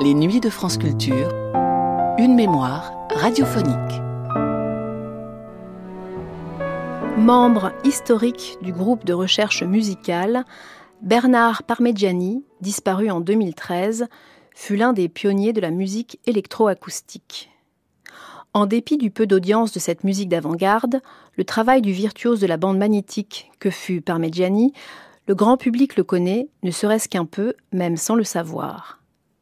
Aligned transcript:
Les 0.00 0.14
nuits 0.14 0.38
de 0.38 0.48
France 0.48 0.78
Culture, 0.78 1.28
une 2.18 2.36
mémoire 2.36 2.92
radiophonique. 3.10 4.00
Membre 7.16 7.72
historique 7.82 8.58
du 8.62 8.72
groupe 8.72 9.04
de 9.04 9.12
recherche 9.12 9.64
musicale, 9.64 10.44
Bernard 11.02 11.64
Parmigiani, 11.64 12.44
disparu 12.60 13.10
en 13.10 13.18
2013, 13.18 14.06
fut 14.54 14.76
l'un 14.76 14.92
des 14.92 15.08
pionniers 15.08 15.52
de 15.52 15.60
la 15.60 15.72
musique 15.72 16.20
électroacoustique. 16.26 17.50
En 18.54 18.66
dépit 18.66 18.98
du 18.98 19.10
peu 19.10 19.26
d'audience 19.26 19.72
de 19.72 19.80
cette 19.80 20.04
musique 20.04 20.28
d'avant-garde, 20.28 21.00
le 21.36 21.42
travail 21.42 21.82
du 21.82 21.90
virtuose 21.90 22.38
de 22.38 22.46
la 22.46 22.56
bande 22.56 22.78
magnétique 22.78 23.50
que 23.58 23.70
fut 23.70 24.00
Parmigiani, 24.00 24.72
le 25.26 25.34
grand 25.34 25.56
public 25.56 25.96
le 25.96 26.04
connaît, 26.04 26.50
ne 26.62 26.70
serait-ce 26.70 27.08
qu'un 27.08 27.24
peu, 27.24 27.54
même 27.72 27.96
sans 27.96 28.14
le 28.14 28.22
savoir 28.22 28.97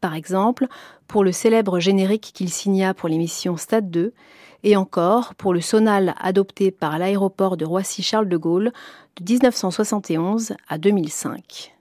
par 0.06 0.15
exemple, 0.15 0.69
pour 1.09 1.24
le 1.24 1.32
célèbre 1.32 1.80
générique 1.80 2.30
qu'il 2.32 2.49
signa 2.49 2.95
pour 2.95 3.09
l'émission 3.09 3.57
Stade 3.57 3.90
2, 3.90 4.13
et 4.63 4.76
encore 4.76 5.35
pour 5.35 5.52
le 5.52 5.60
sonal 5.60 6.15
adopté 6.21 6.71
par 6.71 7.01
l'aéroport 7.01 7.57
de 7.57 7.65
Roissy-Charles 7.65 8.29
de 8.29 8.37
Gaulle 8.37 8.73
de 9.21 9.32
1971 9.32 10.54
à 10.68 10.79
2005. 10.79 11.74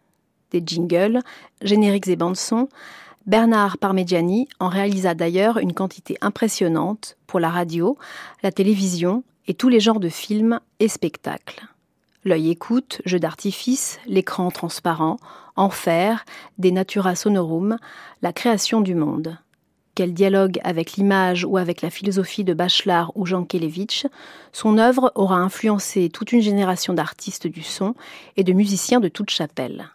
Des 0.49 0.63
jingles, 0.65 1.19
génériques 1.61 2.07
et 2.07 2.15
bandes-sons, 2.15 2.67
Bernard 3.27 3.77
Parmigiani 3.77 4.47
en 4.59 4.69
réalisa 4.69 5.13
d'ailleurs 5.13 5.59
une 5.59 5.73
quantité 5.73 6.17
impressionnante 6.21 7.17
pour 7.27 7.39
la 7.39 7.51
radio, 7.51 7.95
la 8.41 8.51
télévision 8.51 9.23
et 9.45 9.53
tous 9.53 9.69
les 9.69 9.79
genres 9.79 9.99
de 9.99 10.09
films 10.09 10.59
et 10.79 10.87
spectacles. 10.87 11.67
L'œil 12.25 12.49
écoute, 12.49 13.03
jeu 13.05 13.19
d'artifice, 13.19 13.99
l'écran 14.07 14.49
transparent, 14.49 15.17
enfer, 15.55 16.25
des 16.57 16.71
natura 16.71 17.15
sonorum, 17.15 17.77
la 18.23 18.33
création 18.33 18.81
du 18.81 18.95
monde. 18.95 19.37
Quel 19.93 20.11
dialogue 20.11 20.59
avec 20.63 20.93
l'image 20.93 21.45
ou 21.45 21.57
avec 21.57 21.83
la 21.83 21.91
philosophie 21.91 22.43
de 22.43 22.55
Bachelard 22.55 23.11
ou 23.13 23.27
Jean 23.27 23.45
Kelevitch, 23.45 24.07
son 24.53 24.79
œuvre 24.79 25.11
aura 25.13 25.37
influencé 25.37 26.09
toute 26.09 26.31
une 26.31 26.41
génération 26.41 26.93
d'artistes 26.93 27.45
du 27.45 27.61
son 27.61 27.93
et 28.37 28.43
de 28.43 28.53
musiciens 28.53 28.99
de 28.99 29.07
toute 29.07 29.29
chapelle. 29.29 29.91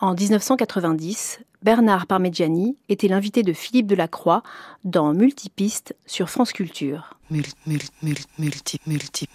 En 0.00 0.14
1990, 0.14 1.38
Bernard 1.62 2.08
Parmigiani 2.08 2.76
était 2.88 3.08
l'invité 3.08 3.44
de 3.44 3.52
Philippe 3.52 3.86
Delacroix 3.86 4.42
dans 4.82 5.14
Multipiste 5.14 5.94
sur 6.04 6.30
France 6.30 6.52
Culture. 6.52 7.14
Multi, 7.30 8.80
multi. 8.88 9.28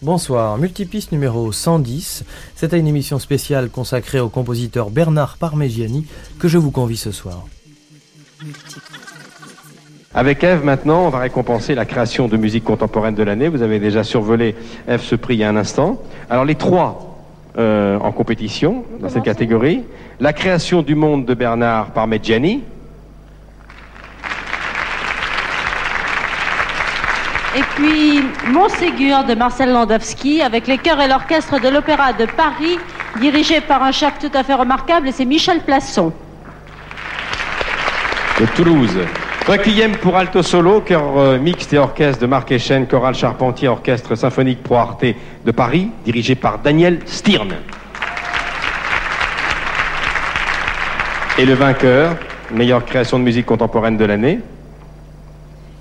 Bonsoir, 0.00 0.58
Multipiste 0.58 1.12
numéro 1.12 1.50
110. 1.50 2.24
C'est 2.54 2.72
à 2.72 2.76
une 2.76 2.86
émission 2.86 3.18
spéciale 3.18 3.68
consacrée 3.68 4.20
au 4.20 4.28
compositeur 4.28 4.90
Bernard 4.90 5.36
Parmigiani 5.38 6.06
que 6.38 6.48
je 6.48 6.58
vous 6.58 6.70
convie 6.70 6.96
ce 6.96 7.10
soir. 7.10 7.44
Avec 10.14 10.44
Eve, 10.44 10.64
maintenant, 10.64 11.06
on 11.06 11.10
va 11.10 11.18
récompenser 11.18 11.74
la 11.74 11.84
création 11.84 12.28
de 12.28 12.36
musique 12.36 12.64
contemporaine 12.64 13.14
de 13.14 13.22
l'année. 13.22 13.48
Vous 13.48 13.62
avez 13.62 13.78
déjà 13.78 14.04
survolé, 14.04 14.54
Eve, 14.86 15.02
ce 15.02 15.14
prix 15.14 15.34
il 15.34 15.40
y 15.40 15.44
a 15.44 15.48
un 15.48 15.56
instant. 15.56 16.00
Alors, 16.30 16.44
les 16.44 16.54
trois 16.54 17.08
euh, 17.58 17.98
en 17.98 18.12
compétition 18.12 18.84
dans 19.00 19.08
cette 19.08 19.24
catégorie. 19.24 19.82
La 20.20 20.32
création 20.32 20.82
du 20.82 20.94
monde 20.94 21.24
de 21.24 21.34
Bernard 21.34 21.92
Parmigiani. 21.92 22.62
Et 27.58 27.62
puis 27.74 28.22
Montségur 28.52 29.24
de 29.24 29.34
Marcel 29.34 29.72
Landowski 29.72 30.42
avec 30.42 30.68
les 30.68 30.78
chœurs 30.78 31.00
et 31.00 31.08
l'orchestre 31.08 31.60
de 31.60 31.68
l'Opéra 31.68 32.12
de 32.12 32.24
Paris, 32.24 32.78
dirigé 33.20 33.60
par 33.60 33.82
un 33.82 33.90
chef 33.90 34.16
tout 34.20 34.30
à 34.32 34.44
fait 34.44 34.54
remarquable, 34.54 35.08
et 35.08 35.12
c'est 35.12 35.24
Michel 35.24 35.62
Plasson. 35.62 36.12
De 38.38 38.46
Toulouse. 38.54 38.96
Requiem 39.48 39.96
pour 39.96 40.16
alto 40.16 40.40
solo, 40.40 40.82
chœur 40.82 41.18
euh, 41.18 41.38
mixte 41.40 41.72
et 41.72 41.78
orchestre 41.78 42.22
de 42.22 42.28
Marc 42.28 42.52
Echen, 42.52 42.86
chorale 42.86 43.16
Charpentier, 43.16 43.66
orchestre 43.66 44.14
symphonique 44.14 44.62
pro 44.62 44.76
arte 44.76 45.06
de 45.44 45.50
Paris, 45.50 45.90
dirigé 46.04 46.36
par 46.36 46.60
Daniel 46.60 47.00
Stirn. 47.06 47.56
Et 51.36 51.44
le 51.44 51.54
vainqueur, 51.54 52.14
meilleure 52.52 52.84
création 52.84 53.18
de 53.18 53.24
musique 53.24 53.46
contemporaine 53.46 53.96
de 53.96 54.04
l'année, 54.04 54.38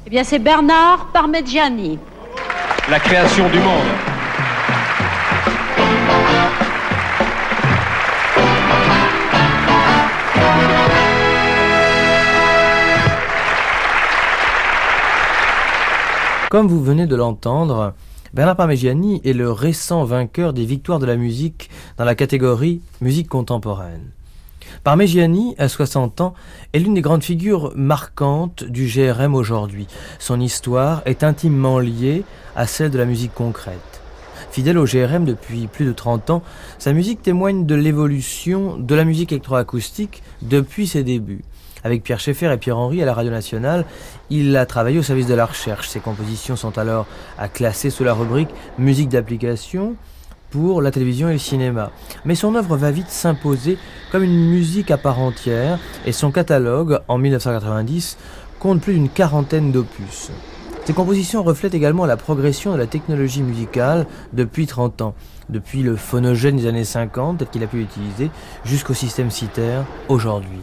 eh 0.08 0.10
bien, 0.10 0.24
c'est 0.24 0.40
Bernard 0.40 1.08
Parmigiani. 1.12 2.00
La 2.90 2.98
création 2.98 3.50
du 3.50 3.60
monde. 3.60 3.84
Comme 16.50 16.68
vous 16.70 16.82
venez 16.82 17.06
de 17.06 17.18
l'entendre, 17.18 17.94
Bernard 18.34 18.56
Parmigiani 18.56 19.20
est 19.26 19.34
le 19.34 19.52
récent 19.52 20.06
vainqueur 20.06 20.54
des 20.54 20.64
victoires 20.64 21.00
de 21.00 21.06
la 21.06 21.18
musique 21.18 21.70
dans 21.98 22.06
la 22.06 22.16
catégorie 22.16 22.80
musique 23.02 23.28
contemporaine. 23.28 24.14
Parmigiani, 24.84 25.56
à 25.58 25.68
60 25.68 26.22
ans, 26.22 26.34
est 26.74 26.80
l'une 26.80 26.94
des 26.94 27.02
grandes 27.02 27.24
figures 27.24 27.74
marquantes 27.76 28.64
du 28.64 28.88
GRM 28.88 29.36
aujourd'hui. 29.36 29.88
Son 30.20 30.40
histoire 30.40 31.02
est 31.06 31.24
intimement 31.24 31.80
liée 31.80 32.24
à 32.56 32.68
celle 32.68 32.92
de 32.92 32.98
la 32.98 33.06
musique 33.06 33.34
concrète. 33.34 34.02
Fidèle 34.52 34.78
au 34.78 34.86
GRM 34.86 35.26
depuis 35.26 35.68
plus 35.68 35.86
de 35.86 35.94
30 35.94 36.30
ans, 36.30 36.44
sa 36.80 36.94
musique 36.94 37.22
témoigne 37.22 37.66
de 37.66 37.76
l'évolution 37.76 38.78
de 38.78 38.96
la 38.96 39.04
musique 39.04 39.32
électroacoustique 39.32 40.24
depuis 40.42 40.88
ses 40.88 41.04
débuts. 41.04 41.44
Avec 41.84 42.04
Pierre 42.04 42.20
Schaeffer 42.20 42.52
et 42.52 42.58
Pierre 42.58 42.78
Henry 42.78 43.02
à 43.02 43.06
la 43.06 43.14
Radio 43.14 43.32
Nationale, 43.32 43.86
il 44.30 44.56
a 44.58 44.66
travaillé 44.66 45.00
au 45.00 45.04
service 45.04 45.28
de 45.28 45.36
la 45.36 45.46
recherche. 45.46 45.88
Ses 45.90 46.00
compositions 46.00 46.56
sont 46.56 46.78
alors 46.78 47.06
à 47.38 47.48
classer 47.48 47.90
sous 47.90 48.04
la 48.04 48.14
rubrique 48.14 48.50
musique 48.78 49.10
d'application, 49.10 49.96
pour 50.50 50.82
la 50.82 50.92
télévision 50.92 51.30
et 51.30 51.34
le 51.34 51.40
cinéma. 51.40 51.92
Mais 52.26 52.36
son 52.36 52.56
œuvre 52.56 52.78
va 52.78 52.92
vite 52.92 53.10
s'imposer 53.10 53.78
comme 54.12 54.24
une 54.24 54.50
musique 54.50 54.92
à 54.92 54.98
part 54.98 55.20
entière 55.20 55.80
et 56.06 56.12
son 56.12 56.32
catalogue, 56.32 57.00
en 57.08 57.18
1990, 57.18 58.18
compte 58.60 58.82
plus 58.82 58.94
d'une 58.94 59.10
quarantaine 59.10 59.72
d'opus. 59.72 60.32
Ses 60.86 60.94
compositions 60.94 61.44
reflètent 61.44 61.74
également 61.74 62.06
la 62.06 62.16
progression 62.16 62.72
de 62.72 62.78
la 62.78 62.88
technologie 62.88 63.44
musicale 63.44 64.08
depuis 64.32 64.68
30 64.68 65.02
ans, 65.02 65.16
depuis 65.50 65.84
le 65.84 65.98
phonogène 65.98 66.56
des 66.56 66.66
années 66.66 66.86
50, 66.86 67.40
tel 67.40 67.48
qu'il 67.50 67.64
a 67.64 67.68
pu 67.68 67.80
l'utiliser, 67.80 68.32
jusqu'au 68.64 68.94
système 68.94 69.30
citaire 69.30 69.84
aujourd'hui. 70.08 70.62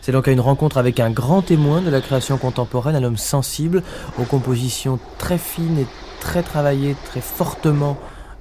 C'est 0.00 0.12
donc 0.12 0.26
à 0.26 0.32
une 0.32 0.40
rencontre 0.40 0.78
avec 0.78 0.98
un 0.98 1.10
grand 1.10 1.42
témoin 1.42 1.82
de 1.82 1.90
la 1.90 2.00
création 2.00 2.38
contemporaine, 2.38 2.96
un 2.96 3.04
homme 3.04 3.18
sensible 3.18 3.82
aux 4.18 4.24
compositions 4.24 4.98
très 5.18 5.36
fines 5.36 5.78
et 5.78 5.86
très 6.20 6.42
travaillées, 6.42 6.96
très 7.04 7.20
fortement 7.20 7.98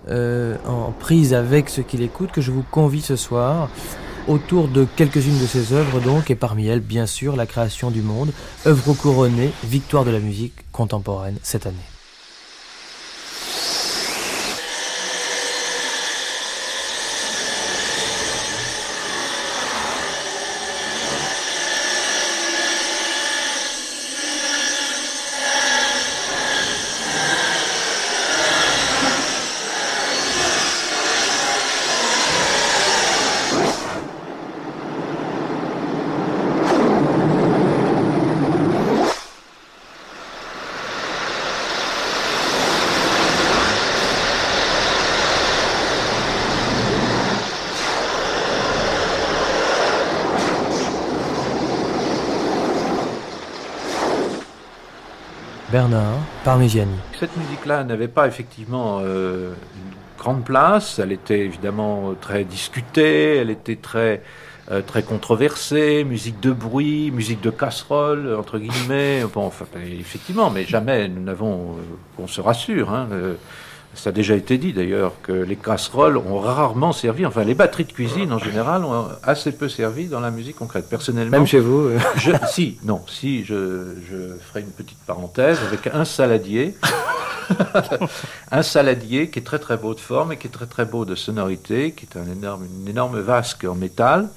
euh, 0.09 0.57
en 0.66 0.91
prise 0.91 1.34
avec 1.34 1.69
ce 1.69 1.81
qu'il 1.81 2.01
écoute 2.01 2.31
que 2.31 2.42
je 2.42 2.51
vous 2.51 2.63
convie 2.69 3.01
ce 3.01 3.15
soir 3.15 3.69
autour 4.27 4.68
de 4.68 4.86
quelques-unes 4.95 5.39
de 5.39 5.45
ses 5.45 5.74
œuvres 5.74 6.00
donc 6.00 6.30
et 6.30 6.36
parmi 6.36 6.68
elles 6.68 6.81
bien 6.81 7.06
sûr 7.06 7.36
la 7.36 7.45
création 7.45 7.92
du 7.92 8.01
monde, 8.01 8.31
œuvre 8.65 8.94
couronnée, 8.94 9.51
victoire 9.63 10.06
de 10.06 10.12
la 10.12 10.19
musique 10.19 10.54
contemporaine 10.71 11.38
cette 11.44 11.65
année. 11.65 11.96
Bernard 55.77 56.18
Parmigiani. 56.44 56.89
Cette 57.19 57.38
musique-là 57.38 57.83
n'avait 57.83 58.07
pas 58.07 58.25
effectivement 58.25 58.97
euh, 59.03 59.51
une 59.75 60.18
grande 60.18 60.44
place. 60.44 60.97
Elle 60.97 61.12
était 61.12 61.41
évidemment 61.41 62.15
très 62.19 62.45
discutée, 62.45 63.35
elle 63.35 63.51
était 63.51 63.75
très 63.75 64.24
euh, 64.71 64.81
très 64.81 65.03
controversée, 65.03 66.03
musique 66.03 66.39
de 66.39 66.51
bruit, 66.51 67.12
musique 67.12 67.41
de 67.41 67.51
casserole, 67.51 68.33
entre 68.33 68.57
guillemets. 68.57 69.24
Effectivement, 70.00 70.50
mais 70.50 70.65
jamais 70.65 71.07
nous 71.09 71.21
n'avons, 71.21 71.74
euh, 71.74 71.81
qu'on 72.15 72.25
se 72.25 72.41
rassure, 72.41 72.91
hein, 72.91 73.07
ça 73.97 74.09
a 74.09 74.13
déjà 74.13 74.35
été 74.35 74.57
dit 74.57 74.73
d'ailleurs 74.73 75.13
que 75.21 75.31
les 75.31 75.55
casseroles 75.55 76.17
ont 76.17 76.39
rarement 76.39 76.94
servi, 76.94 77.25
enfin 77.25 77.44
les 77.44 77.55
batteries 77.55 77.85
de 77.85 77.91
cuisine 77.91 78.31
en 78.31 78.39
général 78.39 78.85
ont 78.85 79.07
assez 79.23 79.51
peu 79.51 79.69
servi 79.69 80.05
dans 80.05 80.19
la 80.19 80.31
musique 80.31 80.55
concrète. 80.55 80.88
Personnellement, 80.89 81.38
même 81.38 81.47
chez 81.47 81.59
vous, 81.59 81.88
euh. 81.88 81.99
je, 82.15 82.31
si, 82.47 82.77
non, 82.83 83.01
si, 83.07 83.44
je, 83.44 83.95
je, 84.09 84.38
ferai 84.49 84.61
une 84.61 84.71
petite 84.71 84.99
parenthèse 85.05 85.59
avec 85.67 85.88
un 85.88 86.05
saladier, 86.05 86.75
un 88.51 88.63
saladier 88.63 89.29
qui 89.29 89.39
est 89.39 89.44
très 89.44 89.59
très 89.59 89.77
beau 89.77 89.94
de 89.94 90.00
forme 90.00 90.33
et 90.33 90.38
qui 90.38 90.47
est 90.47 90.51
très 90.51 90.67
très 90.67 90.85
beau 90.85 91.03
de 91.05 91.15
sonorité, 91.15 91.91
qui 91.91 92.05
est 92.05 92.17
un 92.17 92.31
énorme, 92.31 92.65
une 92.81 92.88
énorme 92.88 93.19
vasque 93.19 93.65
en 93.65 93.75
métal. 93.75 94.29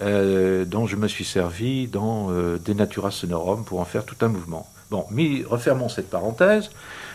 Euh, 0.00 0.64
dont 0.64 0.86
je 0.86 0.96
me 0.96 1.06
suis 1.06 1.24
servi 1.24 1.86
dans 1.86 2.28
euh, 2.30 2.58
Denatura 2.58 3.10
Sonorum 3.12 3.62
pour 3.62 3.78
en 3.78 3.84
faire 3.84 4.04
tout 4.04 4.16
un 4.22 4.28
mouvement. 4.28 4.66
Bon, 4.90 5.04
mais 5.10 5.44
refermons 5.48 5.88
cette 5.88 6.10
parenthèse 6.10 6.70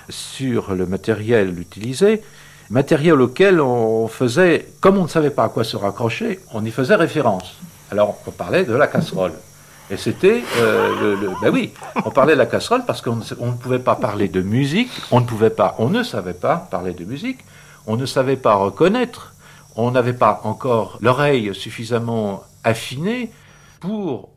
sur 0.09 0.73
le 0.73 0.85
matériel 0.85 1.59
utilisé, 1.59 2.21
matériel 2.69 3.21
auquel 3.21 3.61
on 3.61 4.07
faisait, 4.07 4.67
comme 4.79 4.97
on 4.97 5.03
ne 5.03 5.07
savait 5.07 5.29
pas 5.29 5.45
à 5.45 5.49
quoi 5.49 5.63
se 5.63 5.77
raccrocher, 5.77 6.39
on 6.53 6.63
y 6.65 6.71
faisait 6.71 6.95
référence. 6.95 7.55
Alors 7.91 8.17
on 8.27 8.31
parlait 8.31 8.65
de 8.65 8.73
la 8.73 8.87
casserole. 8.87 9.33
Et 9.89 9.95
c'était 9.95 10.43
euh, 10.57 11.15
le, 11.15 11.29
Ben 11.41 11.49
oui, 11.53 11.73
on 12.03 12.11
parlait 12.11 12.33
de 12.33 12.39
la 12.39 12.45
casserole 12.45 12.83
parce 12.85 13.01
qu'on 13.01 13.15
ne 13.15 13.57
pouvait 13.57 13.79
pas 13.79 13.95
parler 13.95 14.27
de 14.27 14.41
musique, 14.41 14.91
on 15.11 15.21
ne 15.21 15.25
pouvait 15.25 15.49
pas, 15.49 15.75
on 15.79 15.89
ne 15.89 16.03
savait 16.03 16.33
pas 16.33 16.67
parler 16.69 16.93
de 16.93 17.05
musique, 17.05 17.39
on 17.85 17.95
ne 17.95 18.05
savait 18.05 18.35
pas 18.35 18.55
reconnaître, 18.55 19.33
on 19.77 19.91
n'avait 19.91 20.13
pas 20.13 20.41
encore 20.43 20.97
l'oreille 21.01 21.55
suffisamment 21.55 22.43
affinée 22.65 23.31
pour 23.79 24.29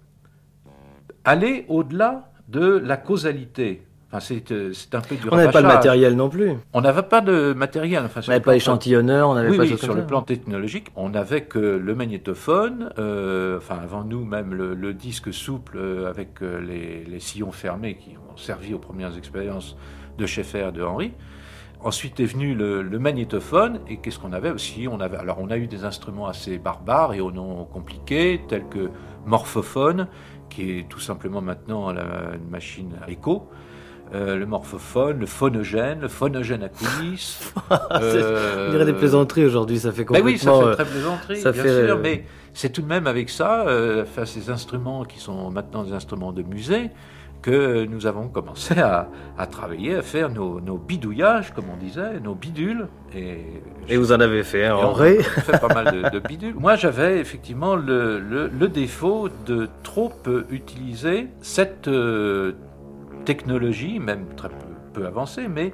aller 1.24 1.64
au-delà 1.68 2.30
de 2.48 2.80
la 2.84 2.96
causalité. 2.96 3.82
Euh, 4.12 4.72
c'est 4.72 4.94
un 4.94 5.00
peu 5.00 5.14
du 5.14 5.28
On 5.30 5.36
n'avait 5.36 5.52
pas 5.52 5.62
de 5.62 5.68
matériel 5.68 6.16
non 6.16 6.28
plus. 6.28 6.54
On 6.72 6.80
n'avait 6.80 7.02
pas 7.02 7.20
de 7.20 7.52
matériel. 7.52 8.04
Enfin, 8.04 8.20
on 8.26 8.30
n'avait 8.30 8.40
pas 8.40 8.56
échantillonneur, 8.56 9.28
on 9.28 9.34
n'avait 9.34 9.50
oui, 9.50 9.56
pas 9.56 9.62
oui, 9.62 9.78
sur 9.78 9.94
le 9.94 10.04
plan 10.04 10.22
technologique, 10.22 10.88
on 10.96 11.10
n'avait 11.10 11.42
que 11.42 11.58
le 11.58 11.94
magnétophone, 11.94 12.92
euh, 12.98 13.58
enfin 13.58 13.78
avant 13.82 14.02
nous 14.02 14.24
même 14.24 14.52
le, 14.54 14.94
disque 14.94 15.32
souple 15.32 15.76
euh, 15.78 16.10
avec 16.10 16.40
les, 16.40 17.20
sillons 17.20 17.52
fermés 17.52 17.96
qui 17.96 18.16
ont 18.16 18.36
servi 18.36 18.74
aux 18.74 18.78
premières 18.78 19.16
expériences 19.16 19.76
de 20.18 20.26
Schaeffer 20.26 20.68
et 20.68 20.72
de 20.72 20.82
Henry. 20.82 21.12
Ensuite 21.82 22.18
est 22.18 22.26
venu 22.26 22.54
le, 22.54 22.82
magnétophone 22.98 23.80
et 23.88 23.98
qu'est-ce 23.98 24.18
qu'on 24.18 24.32
avait 24.32 24.50
aussi? 24.50 24.88
On 24.90 25.00
avait 25.00 25.18
alors 25.18 25.38
on 25.40 25.50
a 25.50 25.56
eu 25.56 25.68
des 25.68 25.84
instruments 25.84 26.26
assez 26.26 26.58
barbares 26.58 27.14
et 27.14 27.20
au 27.20 27.30
nom 27.30 27.64
compliqués 27.64 28.42
tels 28.48 28.66
que 28.66 28.90
morphophone 29.24 30.08
qui 30.48 30.78
est 30.78 30.88
tout 30.88 30.98
simplement 30.98 31.40
maintenant 31.40 31.92
la, 31.92 32.34
une 32.34 32.50
machine 32.50 32.90
à 33.06 33.10
écho. 33.10 33.48
Euh, 34.12 34.36
le 34.36 34.44
morphophone, 34.44 35.20
le 35.20 35.26
phonogène, 35.26 36.00
le 36.00 36.08
phonogène 36.08 36.64
à 36.64 36.68
coulisses. 36.68 37.54
euh, 37.92 38.66
on 38.66 38.70
dirait 38.72 38.84
des 38.84 38.92
plaisanteries 38.92 39.44
aujourd'hui, 39.44 39.78
ça 39.78 39.92
fait 39.92 40.04
complètement... 40.04 40.30
oui, 40.30 40.38
ça 40.38 40.52
fait 40.52 40.72
très 40.72 40.84
plaisanterie, 40.84 41.42
bien 41.42 41.86
sûr, 41.86 41.98
mais 41.98 42.24
c'est 42.52 42.70
tout 42.70 42.82
de 42.82 42.88
même 42.88 43.06
avec 43.06 43.30
ça, 43.30 43.68
euh, 43.68 44.02
enfin, 44.02 44.24
ces 44.24 44.50
instruments 44.50 45.04
qui 45.04 45.20
sont 45.20 45.50
maintenant 45.50 45.84
des 45.84 45.92
instruments 45.92 46.32
de 46.32 46.42
musée, 46.42 46.90
que 47.42 47.86
nous 47.86 48.06
avons 48.06 48.28
commencé 48.28 48.74
à, 48.78 49.08
travailler, 49.50 49.96
à 49.96 50.02
faire 50.02 50.28
nos, 50.28 50.60
bidouillages, 50.76 51.52
comme 51.54 51.66
on 51.72 51.76
disait, 51.76 52.20
nos 52.20 52.34
bidules. 52.34 52.88
Et, 53.14 53.38
et 53.88 53.96
vous 53.96 54.12
en 54.12 54.20
avez 54.20 54.42
fait 54.42 54.66
un 54.66 54.76
en 54.76 54.92
vrai 54.92 55.22
fait 55.22 55.58
pas 55.58 55.72
mal 55.72 56.10
de, 56.12 56.18
bidules. 56.18 56.54
Moi, 56.54 56.76
j'avais 56.76 57.18
effectivement 57.18 57.76
le, 57.76 58.50
défaut 58.68 59.28
de 59.46 59.68
trop 59.82 60.12
utiliser 60.50 61.28
cette 61.40 61.88
euh, 61.88 62.52
technologie, 63.24 63.98
même 63.98 64.26
très 64.36 64.48
peu, 64.92 65.06
avancée, 65.06 65.48
mais 65.48 65.72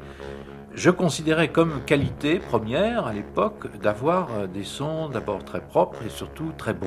je 0.75 0.90
considérais 0.90 1.48
comme 1.48 1.82
qualité 1.87 2.38
première 2.38 3.06
à 3.06 3.12
l'époque 3.12 3.66
d'avoir 3.81 4.28
euh, 4.32 4.46
des 4.46 4.64
sons 4.64 5.08
d'abord 5.08 5.44
très 5.44 5.60
propres 5.60 6.04
et 6.04 6.10
surtout 6.10 6.52
très 6.56 6.75
beaux. 6.75 6.87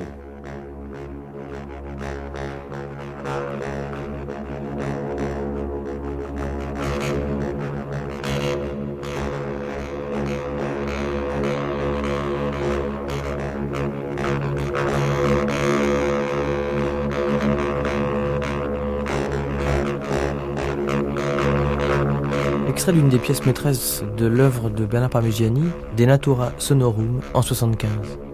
D'une 22.92 23.08
des 23.08 23.18
pièces 23.18 23.44
maîtresses 23.46 24.02
de 24.16 24.26
l'œuvre 24.26 24.70
de 24.70 24.84
Bernard 24.84 25.10
Parmigiani, 25.10 25.64
De 25.96 26.04
Natura 26.04 26.52
Sonorum, 26.58 27.20
en 27.34 27.42
75. 27.42 28.29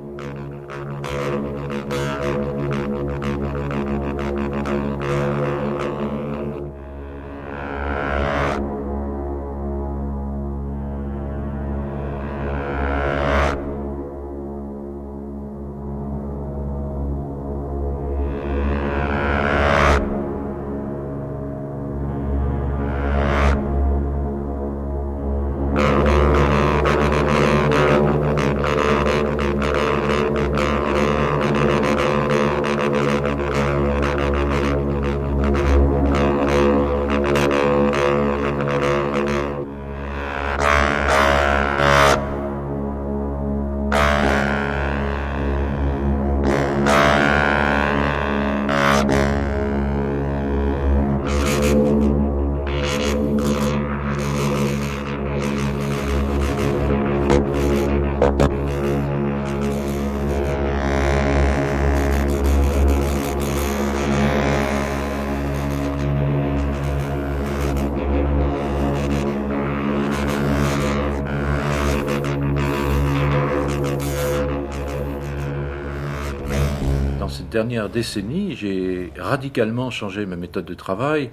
Dernière 77.56 77.88
décennie, 77.88 78.54
j'ai 78.54 79.10
radicalement 79.16 79.88
changé 79.88 80.26
ma 80.26 80.36
méthode 80.36 80.66
de 80.66 80.74
travail 80.74 81.30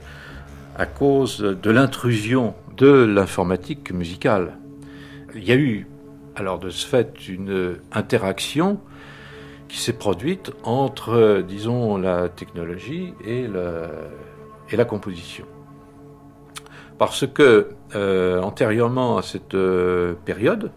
à 0.77 0.85
cause 0.85 1.39
de 1.39 1.69
l'intrusion 1.69 2.55
de 2.77 2.87
l'informatique 2.87 3.91
musicale. 3.91 4.57
Il 5.35 5.43
y 5.43 5.51
a 5.51 5.55
eu, 5.55 5.85
alors 6.37 6.59
de 6.59 6.69
ce 6.69 6.87
fait, 6.87 7.27
une 7.27 7.75
interaction 7.91 8.79
qui 9.67 9.79
s'est 9.79 9.97
produite 9.97 10.53
entre, 10.63 11.43
disons, 11.45 11.97
la 11.97 12.29
technologie 12.29 13.13
et, 13.27 13.49
la 14.71 14.85
composition. 14.85 15.43
Parce 16.99 17.27
que, 17.27 17.71
euh, 17.95 18.39
antérieurement 18.39 19.17
à 19.17 19.23
cette 19.23 19.55
euh, 19.55 20.13
période, 20.23 20.71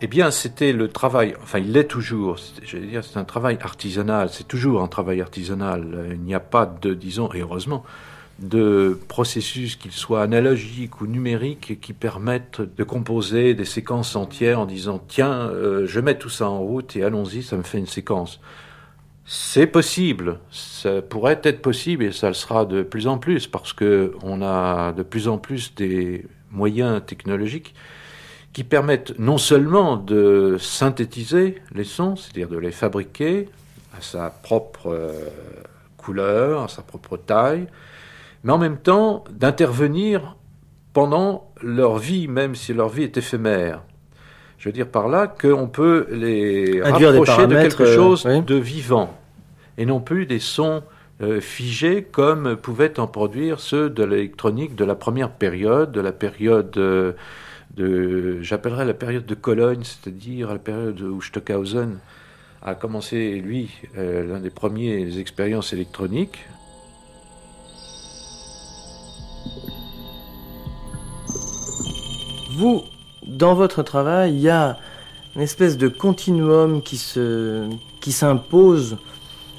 eh 0.00 0.06
bien, 0.06 0.30
c'était 0.30 0.72
le 0.72 0.88
travail, 0.88 1.34
enfin, 1.42 1.58
il 1.58 1.72
l'est 1.72 1.84
toujours, 1.84 2.36
dire, 2.72 3.04
c'est 3.04 3.18
un 3.18 3.24
travail 3.24 3.58
artisanal, 3.60 4.28
c'est 4.30 4.46
toujours 4.46 4.82
un 4.82 4.88
travail 4.88 5.20
artisanal. 5.20 6.08
Il 6.12 6.20
n'y 6.20 6.34
a 6.34 6.40
pas 6.40 6.66
de, 6.66 6.94
disons, 6.94 7.28
heureusement, 7.34 7.84
de 8.38 8.98
processus, 9.08 9.76
qu'ils 9.76 9.92
soient 9.92 10.22
analogiques 10.22 11.00
ou 11.00 11.06
numériques, 11.06 11.80
qui 11.80 11.92
permettent 11.92 12.60
de 12.60 12.84
composer 12.84 13.54
des 13.54 13.64
séquences 13.64 14.14
entières 14.14 14.60
en 14.60 14.66
disant 14.66 15.02
tiens, 15.08 15.48
euh, 15.50 15.86
je 15.86 16.00
mets 16.00 16.16
tout 16.16 16.28
ça 16.28 16.48
en 16.48 16.60
route 16.60 16.94
et 16.96 17.02
allons-y, 17.02 17.42
ça 17.42 17.56
me 17.56 17.62
fait 17.62 17.78
une 17.78 17.86
séquence. 17.86 18.40
C'est 19.26 19.66
possible, 19.66 20.38
ça 20.50 21.02
pourrait 21.02 21.40
être 21.42 21.60
possible 21.60 22.04
et 22.04 22.12
ça 22.12 22.28
le 22.28 22.34
sera 22.34 22.64
de 22.64 22.82
plus 22.82 23.08
en 23.08 23.18
plus 23.18 23.46
parce 23.46 23.72
que 23.72 24.14
on 24.22 24.40
a 24.40 24.92
de 24.92 25.02
plus 25.02 25.28
en 25.28 25.36
plus 25.36 25.74
des 25.74 26.24
moyens 26.50 27.02
technologiques 27.04 27.74
qui 28.58 28.64
permettent 28.64 29.16
non 29.20 29.38
seulement 29.38 29.96
de 29.96 30.56
synthétiser 30.58 31.62
les 31.76 31.84
sons, 31.84 32.16
c'est-à-dire 32.16 32.48
de 32.48 32.58
les 32.58 32.72
fabriquer 32.72 33.48
à 33.96 34.00
sa 34.00 34.30
propre 34.30 34.88
euh, 34.88 35.12
couleur, 35.96 36.64
à 36.64 36.68
sa 36.68 36.82
propre 36.82 37.16
taille, 37.16 37.68
mais 38.42 38.52
en 38.52 38.58
même 38.58 38.78
temps 38.78 39.22
d'intervenir 39.30 40.34
pendant 40.92 41.52
leur 41.62 41.98
vie, 41.98 42.26
même 42.26 42.56
si 42.56 42.74
leur 42.74 42.88
vie 42.88 43.04
est 43.04 43.16
éphémère. 43.16 43.82
Je 44.58 44.68
veux 44.68 44.72
dire 44.72 44.88
par 44.88 45.06
là 45.06 45.28
qu'on 45.28 45.68
peut 45.68 46.08
les 46.10 46.82
rapprocher 46.82 47.46
de 47.46 47.54
quelque 47.62 47.84
euh, 47.84 47.94
chose 47.94 48.24
de 48.24 48.56
vivant 48.56 49.16
et 49.76 49.86
non 49.86 50.00
plus 50.00 50.26
des 50.26 50.40
sons 50.40 50.82
euh, 51.22 51.40
figés 51.40 52.02
comme 52.02 52.56
pouvaient 52.56 52.98
en 52.98 53.06
produire 53.06 53.60
ceux 53.60 53.88
de 53.88 54.02
l'électronique 54.02 54.74
de 54.74 54.84
la 54.84 54.96
première 54.96 55.30
période, 55.30 55.92
de 55.92 56.00
la 56.00 56.10
période 56.10 56.76
euh, 56.76 57.12
de, 57.76 58.40
j'appellerais 58.42 58.84
la 58.84 58.94
période 58.94 59.26
de 59.26 59.34
Cologne, 59.34 59.82
c'est-à-dire 59.82 60.48
la 60.48 60.58
période 60.58 61.00
où 61.00 61.20
Stockhausen 61.20 61.98
a 62.62 62.74
commencé, 62.74 63.40
lui, 63.40 63.70
l'un 63.94 64.40
des 64.40 64.50
premiers 64.50 65.18
expériences 65.18 65.72
électroniques. 65.72 66.44
Vous, 72.56 72.82
dans 73.24 73.54
votre 73.54 73.84
travail, 73.84 74.34
il 74.34 74.40
y 74.40 74.48
a 74.48 74.78
une 75.36 75.42
espèce 75.42 75.76
de 75.76 75.86
continuum 75.86 76.82
qui 76.82 76.96
se 76.96 77.68
qui 78.00 78.12
s'impose 78.12 78.96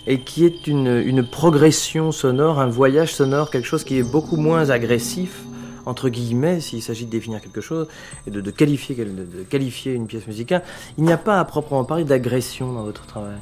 et 0.08 0.20
qui 0.20 0.44
est 0.44 0.68
une, 0.68 1.24
progression 1.24 2.12
sonore, 2.12 2.60
un 2.60 2.68
voyage 2.68 3.14
sonore, 3.14 3.52
quelque 3.52 3.68
chose 3.68 3.84
qui 3.84 3.98
est 3.98 4.12
beaucoup 4.12 4.38
moins 4.38 4.70
agressif, 4.70 5.44
entre 5.90 6.10
guillemets, 6.10 6.62
s'il 6.62 6.82
s'agit 6.82 7.06
de 7.06 7.12
définir 7.12 7.42
quelque 7.42 7.62
chose 7.62 7.88
et 8.28 8.32
de, 8.32 8.52
qualifier, 8.52 9.94
une 9.94 10.08
pièce 10.08 10.28
musicale. 10.28 10.64
Il 10.98 11.04
n'y 11.04 11.12
a 11.12 11.18
pas 11.18 11.40
à 11.40 11.46
proprement 11.46 11.84
parler 11.84 12.04
d'agression 12.04 12.72
dans 12.72 12.84
votre 12.84 13.06
travail 13.06 13.38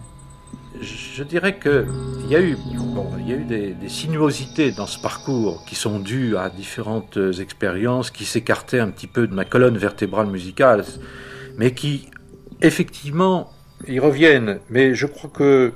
je 0.79 1.23
dirais 1.23 1.57
qu'il 1.57 2.29
y 2.29 2.35
a 2.35 2.39
eu, 2.39 2.55
il 3.19 3.27
y 3.27 3.33
a 3.33 3.35
eu 3.35 3.43
des, 3.43 3.75
sinuosités 3.89 4.71
dans 4.71 4.85
ce 4.85 4.99
parcours 4.99 5.65
qui 5.65 5.73
sont 5.75 5.99
dues 5.99 6.37
à 6.37 6.49
différentes 6.49 7.17
expériences 7.39 8.11
qui 8.11 8.25
s'écartaient 8.25 8.79
un 8.79 8.89
petit 8.89 9.07
peu 9.07 9.27
de 9.27 9.33
ma 9.33 9.43
colonne 9.43 9.77
vertébrale 9.77 10.27
musicale, 10.27 10.85
mais 11.57 11.73
qui, 11.73 12.09
effectivement, 12.61 13.51
y 13.87 13.99
reviennent. 13.99 14.59
Mais 14.69 14.93
je 14.93 15.07
crois 15.07 15.31
que 15.33 15.73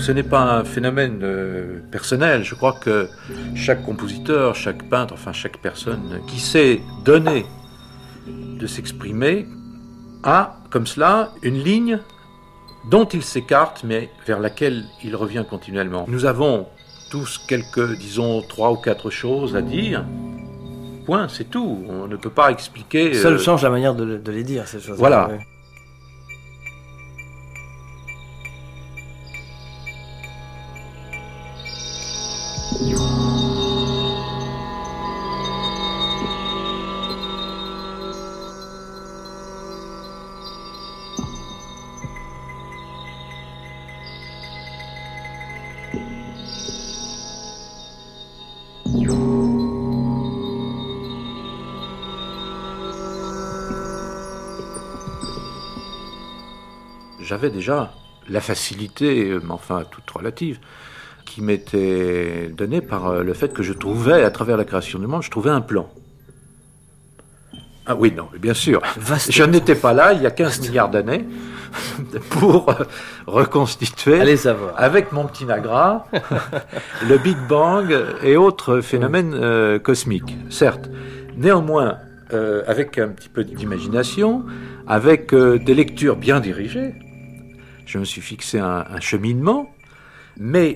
ce 0.00 0.12
n'est 0.12 0.22
pas 0.22 0.40
un 0.40 0.64
phénomène 0.64 1.20
euh, 1.22 1.80
personnel. 1.90 2.44
Je 2.44 2.54
crois 2.54 2.72
que 2.72 3.08
chaque 3.54 3.84
compositeur, 3.84 4.54
chaque 4.54 4.88
peintre, 4.88 5.14
enfin 5.14 5.32
chaque 5.32 5.58
personne 5.58 6.20
qui 6.26 6.40
sait 6.40 6.80
donner 7.04 7.46
de 8.26 8.66
s'exprimer 8.66 9.46
a, 10.22 10.56
comme 10.70 10.86
cela, 10.86 11.30
une 11.42 11.62
ligne 11.62 11.98
dont 12.90 13.04
il 13.04 13.22
s'écarte, 13.22 13.84
mais 13.84 14.08
vers 14.26 14.40
laquelle 14.40 14.84
il 15.04 15.16
revient 15.16 15.44
continuellement. 15.48 16.04
Nous 16.08 16.24
avons 16.24 16.66
tous 17.10 17.38
quelques, 17.46 17.98
disons, 17.98 18.42
trois 18.42 18.72
ou 18.72 18.76
quatre 18.76 19.10
choses 19.10 19.54
à 19.54 19.62
dire. 19.62 20.04
Point, 21.06 21.28
c'est 21.28 21.50
tout. 21.50 21.84
On 21.88 22.06
ne 22.06 22.16
peut 22.16 22.30
pas 22.30 22.50
expliquer. 22.50 23.14
Seul 23.14 23.34
euh, 23.34 23.38
change 23.38 23.62
la 23.62 23.70
manière 23.70 23.94
de, 23.94 24.30
les 24.30 24.44
dire, 24.44 24.66
ces 24.66 24.80
choses. 24.80 24.98
Voilà. 24.98 25.30
J'avais 57.32 57.48
déjà 57.48 57.94
la 58.28 58.42
facilité, 58.42 59.30
euh, 59.30 59.40
enfin 59.48 59.84
toute 59.90 60.10
relative, 60.10 60.58
qui 61.24 61.40
m'était 61.40 62.52
donnée 62.54 62.82
par 62.82 63.06
euh, 63.06 63.22
le 63.22 63.32
fait 63.32 63.54
que 63.54 63.62
je 63.62 63.72
trouvais, 63.72 64.22
à 64.22 64.30
travers 64.30 64.58
la 64.58 64.66
création 64.66 64.98
du 64.98 65.06
monde, 65.06 65.22
je 65.22 65.30
trouvais 65.30 65.48
un 65.48 65.62
plan. 65.62 65.88
Ah 67.86 67.96
oui, 67.96 68.12
non, 68.14 68.28
bien 68.38 68.52
sûr. 68.52 68.82
je 69.30 69.44
n'étais 69.44 69.74
pas 69.74 69.94
là 69.94 70.12
il 70.12 70.20
y 70.20 70.26
a 70.26 70.30
15 70.30 70.60
milliards 70.60 70.90
d'années 70.90 71.24
pour 72.28 72.68
euh, 72.68 72.84
reconstituer 73.26 74.20
avec 74.76 75.12
mon 75.12 75.24
petit 75.24 75.46
Nagra 75.46 76.06
le 77.08 77.16
Big 77.16 77.38
Bang 77.48 77.96
et 78.22 78.36
autres 78.36 78.82
phénomènes 78.82 79.78
cosmiques, 79.78 80.36
certes. 80.50 80.90
Néanmoins, 81.38 81.96
avec 82.66 82.98
un 82.98 83.08
petit 83.08 83.30
peu 83.30 83.42
d'imagination, 83.42 84.44
avec 84.86 85.34
des 85.34 85.74
lectures 85.74 86.16
bien 86.16 86.40
dirigées, 86.40 86.94
je 87.92 87.98
me 87.98 88.04
suis 88.04 88.22
fixé 88.22 88.58
un, 88.58 89.00
cheminement, 89.00 89.70
mais 90.38 90.74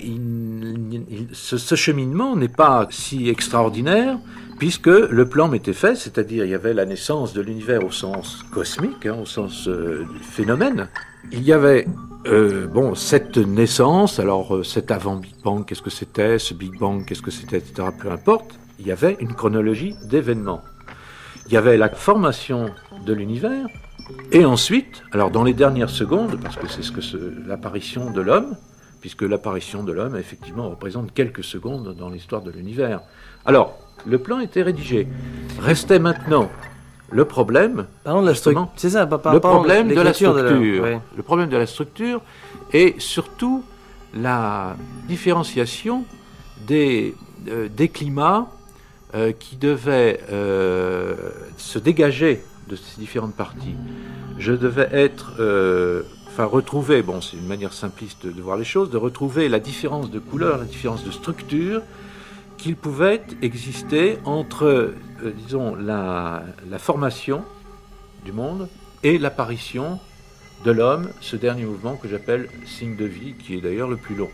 ce, 1.32 1.74
cheminement 1.74 2.36
n'est 2.36 2.48
pas 2.48 2.86
si 2.90 3.30
extraordinaire 3.30 4.18
puisque 4.58 4.88
le 4.88 5.26
plan 5.26 5.48
m'était 5.48 5.72
fait, 5.72 5.96
c'est-à-dire 5.96 6.44
il 6.44 6.50
y 6.50 6.54
avait 6.54 6.74
la 6.74 6.84
naissance 6.84 7.32
de 7.32 7.40
l'univers 7.40 7.84
au 7.84 7.90
sens 7.90 8.42
cosmique, 8.50 9.06
hein, 9.06 9.16
au 9.22 9.24
sens 9.24 9.66
euh, 9.66 10.04
phénomène. 10.20 10.88
Il 11.32 11.42
y 11.42 11.52
avait 11.52 11.86
euh, 12.26 12.66
bon 12.66 12.94
cette 12.94 13.38
naissance, 13.38 14.18
alors 14.18 14.56
euh, 14.56 14.62
cet 14.62 14.90
avant 14.90 15.16
Big 15.16 15.34
Bang, 15.42 15.64
qu'est-ce 15.64 15.82
que 15.82 15.90
c'était, 15.90 16.38
ce 16.38 16.52
Big 16.52 16.78
Bang, 16.78 17.06
qu'est-ce 17.06 17.22
que 17.22 17.30
c'était, 17.30 17.58
etc. 17.58 17.88
Peu 17.98 18.10
importe. 18.10 18.58
Il 18.78 18.86
y 18.86 18.92
avait 18.92 19.16
une 19.20 19.32
chronologie 19.32 19.94
d'événements. 20.04 20.62
Il 21.46 21.52
y 21.54 21.56
avait 21.56 21.78
la 21.78 21.88
formation 21.88 22.66
de 23.06 23.12
l'univers, 23.14 23.66
et 24.32 24.44
ensuite, 24.44 25.02
alors 25.12 25.30
dans 25.30 25.44
les 25.44 25.54
dernières 25.54 25.90
secondes, 25.90 26.38
parce 26.42 26.56
que 26.56 26.68
c'est 26.68 26.82
ce 26.82 26.92
que 26.92 27.00
l'apparition 27.46 28.10
de 28.10 28.20
l'homme, 28.20 28.56
puisque 29.00 29.22
l'apparition 29.22 29.82
de 29.82 29.92
l'homme, 29.92 30.16
effectivement, 30.16 30.68
représente 30.68 31.12
quelques 31.12 31.44
secondes 31.44 31.94
dans 31.94 32.08
l'histoire 32.08 32.42
de 32.42 32.50
l'univers. 32.50 33.00
Alors, 33.44 33.78
le 34.04 34.18
plan 34.18 34.40
était 34.40 34.62
rédigé. 34.62 35.06
Restait 35.60 35.98
maintenant 35.98 36.50
le 37.10 37.24
problème. 37.24 37.86
Parlons 38.04 38.22
de 38.22 38.26
la 38.26 38.34
structure. 38.34 38.68
C'est 38.76 38.90
ça, 38.90 39.04
le 39.04 39.40
problème 39.40 39.88
de 39.88 40.00
la 40.00 40.12
structure. 40.12 41.00
Le 41.16 41.22
problème 41.22 41.48
de 41.48 41.56
la 41.56 41.66
structure 41.66 42.20
et 42.72 42.96
surtout 42.98 43.64
la 44.14 44.76
différenciation 45.06 46.04
des, 46.66 47.14
euh, 47.48 47.68
des 47.68 47.88
climats 47.88 48.48
euh, 49.14 49.32
qui 49.32 49.56
devaient 49.56 50.20
euh, 50.32 51.14
se 51.56 51.78
dégager 51.78 52.42
de 52.68 52.76
ces 52.76 53.00
différentes 53.00 53.34
parties. 53.34 53.74
Je 54.38 54.52
devais 54.52 54.88
être, 54.92 55.34
euh, 55.38 56.02
enfin 56.28 56.44
retrouver, 56.44 57.02
bon 57.02 57.20
c'est 57.20 57.36
une 57.36 57.46
manière 57.46 57.72
simpliste 57.72 58.26
de 58.26 58.42
voir 58.42 58.56
les 58.56 58.64
choses, 58.64 58.90
de 58.90 58.96
retrouver 58.96 59.48
la 59.48 59.60
différence 59.60 60.10
de 60.10 60.18
couleur, 60.18 60.58
la 60.58 60.64
différence 60.64 61.04
de 61.04 61.10
structure 61.10 61.82
qu'il 62.58 62.76
pouvait 62.76 63.22
exister 63.42 64.18
entre, 64.24 64.64
euh, 64.64 64.94
disons, 65.36 65.74
la, 65.74 66.42
la 66.70 66.78
formation 66.78 67.44
du 68.24 68.32
monde 68.32 68.68
et 69.02 69.18
l'apparition 69.18 70.00
de 70.64 70.70
l'homme, 70.70 71.08
ce 71.20 71.36
dernier 71.36 71.64
mouvement 71.64 71.96
que 71.96 72.08
j'appelle 72.08 72.48
signe 72.64 72.96
de 72.96 73.04
vie, 73.04 73.34
qui 73.34 73.54
est 73.54 73.60
d'ailleurs 73.60 73.88
le 73.88 73.96
plus 73.96 74.14
long 74.14 74.30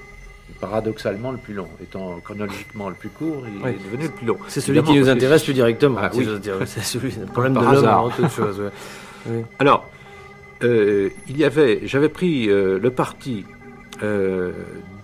paradoxalement 0.60 1.32
le 1.32 1.38
plus 1.38 1.54
long. 1.54 1.68
Étant 1.82 2.20
chronologiquement 2.20 2.88
le 2.88 2.94
plus 2.94 3.08
court, 3.08 3.44
il 3.48 3.68
est 3.68 3.84
devenu 3.84 4.04
le 4.04 4.10
plus 4.10 4.26
long. 4.26 4.38
C'est 4.48 4.60
celui 4.60 4.82
qui 4.82 4.98
nous 4.98 5.08
intéresse 5.08 5.44
plus 5.44 5.54
directement. 5.54 5.98
Ah, 6.00 6.10
oui. 6.14 6.28
C'est 6.66 6.82
celui, 6.82 7.12
le 7.12 7.26
problème 7.26 7.54
de 7.54 7.60
l'homme 7.60 8.12
toute 8.16 8.30
chose. 8.30 8.62
Alors, 9.58 9.88
euh, 10.62 11.10
il 11.28 11.36
y 11.36 11.44
avait, 11.44 11.80
j'avais 11.84 12.08
pris 12.08 12.48
euh, 12.48 12.78
le 12.78 12.90
parti 12.90 13.44
euh, 14.02 14.52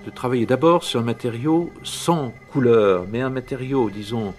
de 0.06 0.10
travailler 0.10 0.46
d'abord 0.46 0.84
sur 0.84 1.00
un 1.00 1.04
matériau 1.04 1.72
sans 1.82 2.32
couleur, 2.52 3.06
mais 3.10 3.20
un 3.20 3.30
matériau, 3.30 3.90
disons, 3.90 4.34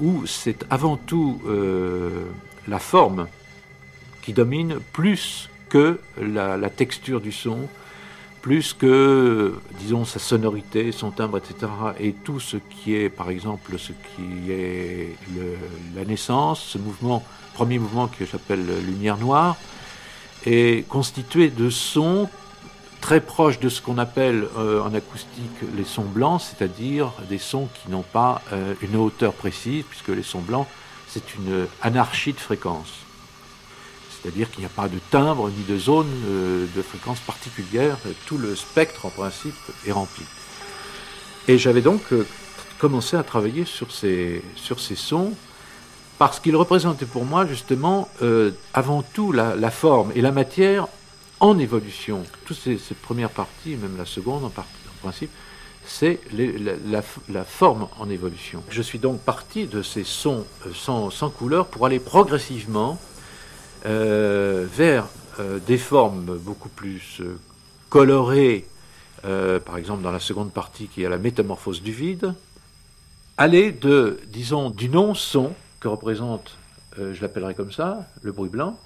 où 0.00 0.24
c'est 0.26 0.64
avant 0.70 0.96
tout 0.96 1.42
la 2.66 2.78
forme 2.78 3.26
qui 4.22 4.32
domine 4.32 4.78
plus 4.92 5.50
que 5.68 6.00
la 6.20 6.70
texture 6.70 7.20
du 7.20 7.30
son, 7.30 7.68
plus 8.42 8.74
que, 8.74 9.54
disons, 9.78 10.04
sa 10.04 10.18
sonorité, 10.18 10.90
son 10.90 11.12
timbre, 11.12 11.38
etc. 11.38 11.70
Et 12.00 12.12
tout 12.12 12.40
ce 12.40 12.56
qui 12.56 12.94
est, 12.94 13.08
par 13.08 13.30
exemple, 13.30 13.78
ce 13.78 13.92
qui 13.92 14.50
est 14.50 15.16
la 15.94 16.04
naissance, 16.04 16.60
ce 16.60 16.78
mouvement, 16.78 17.24
premier 17.54 17.78
mouvement 17.78 18.08
que 18.08 18.26
j'appelle 18.26 18.66
Lumière 18.84 19.16
Noire, 19.16 19.56
est 20.44 20.86
constitué 20.88 21.50
de 21.50 21.70
sons 21.70 22.28
très 23.00 23.20
proche 23.20 23.60
de 23.60 23.68
ce 23.68 23.80
qu'on 23.80 23.98
appelle 23.98 24.46
euh, 24.56 24.82
en 24.82 24.94
acoustique 24.94 25.58
les 25.76 25.84
sons 25.84 26.04
blancs, 26.04 26.40
c'est-à-dire 26.40 27.12
des 27.28 27.38
sons 27.38 27.68
qui 27.74 27.90
n'ont 27.90 28.02
pas 28.02 28.42
euh, 28.52 28.74
une 28.82 28.96
hauteur 28.96 29.34
précise, 29.34 29.84
puisque 29.88 30.08
les 30.08 30.22
sons 30.22 30.40
blancs, 30.40 30.66
c'est 31.08 31.34
une 31.34 31.66
anarchie 31.80 32.32
de 32.32 32.40
fréquence. 32.40 33.01
C'est-à-dire 34.22 34.50
qu'il 34.50 34.60
n'y 34.60 34.66
a 34.66 34.70
pas 34.70 34.88
de 34.88 34.98
timbre 35.10 35.50
ni 35.50 35.64
de 35.64 35.78
zone 35.78 36.08
euh, 36.26 36.66
de 36.76 36.82
fréquence 36.82 37.20
particulière, 37.20 37.98
tout 38.26 38.38
le 38.38 38.54
spectre 38.54 39.06
en 39.06 39.10
principe 39.10 39.54
est 39.86 39.92
rempli. 39.92 40.24
Et 41.48 41.58
j'avais 41.58 41.80
donc 41.80 42.02
commencé 42.78 43.16
à 43.16 43.24
travailler 43.24 43.64
sur 43.64 43.90
ces, 43.90 44.42
sur 44.54 44.78
ces 44.78 44.94
sons 44.94 45.32
parce 46.18 46.38
qu'ils 46.38 46.54
représentaient 46.54 47.04
pour 47.04 47.24
moi 47.24 47.46
justement 47.46 48.08
avant 48.74 49.02
tout 49.02 49.32
la, 49.32 49.70
forme 49.72 50.12
et 50.14 50.20
la 50.20 50.30
matière 50.30 50.86
en 51.42 51.58
évolution. 51.58 52.22
Toutes 52.44 52.56
ces, 52.56 52.78
premières 52.94 53.30
parties, 53.30 53.74
même 53.74 53.96
la 53.98 54.06
seconde 54.06 54.44
en, 54.44 54.52
principe, 55.02 55.30
c'est 55.84 56.20
la, 56.38 57.44
forme 57.44 57.88
en 57.98 58.08
évolution. 58.08 58.62
Je 58.70 58.80
suis 58.80 59.00
donc 59.00 59.20
parti 59.20 59.66
de 59.66 59.82
ces 59.82 60.04
sons 60.04 60.46
euh, 60.66 60.70
sans, 60.72 61.30
couleur 61.30 61.66
pour 61.66 61.84
aller 61.84 61.98
progressivement 61.98 62.92
euh, 62.92 63.11
vers 63.84 65.06
euh, 65.40 65.58
des 65.66 65.78
formes 65.78 66.38
beaucoup 66.38 66.68
plus 66.68 67.20
colorées, 67.88 68.66
par 69.22 69.76
exemple 69.76 70.02
dans 70.02 70.10
la 70.10 70.20
seconde 70.20 70.52
partie 70.52 70.88
qui 70.88 71.02
est 71.02 71.08
la 71.08 71.18
métamorphose 71.18 71.82
du 71.82 71.92
vide, 71.92 72.34
aller 73.38 73.70
de, 73.70 74.20
disons, 74.28 74.70
du 74.70 74.88
non-son 74.88 75.52
que 75.78 75.88
représente, 75.88 76.56
je 76.96 77.20
l'appellerai 77.20 77.54
comme 77.54 77.70
ça, 77.70 78.06
le 78.22 78.32
bruit 78.32 78.48
blanc, 78.48 78.78